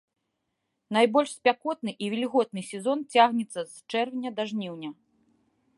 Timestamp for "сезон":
2.71-2.97